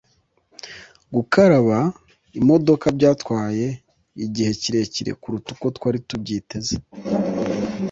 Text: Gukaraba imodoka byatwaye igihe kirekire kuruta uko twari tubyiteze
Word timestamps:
Gukaraba 1.15 1.77
imodoka 2.39 2.85
byatwaye 2.97 3.67
igihe 4.25 4.51
kirekire 4.61 5.11
kuruta 5.21 5.49
uko 5.55 5.67
twari 5.75 5.99
tubyiteze 6.07 6.75